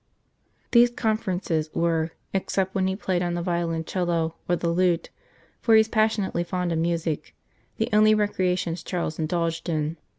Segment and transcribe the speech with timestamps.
[0.71, 5.11] These conferences were, except when he played on the violoncello or the lute
[5.61, 7.35] for he was passion ately fond of music
[7.77, 9.97] the only recreations Charles indulged in.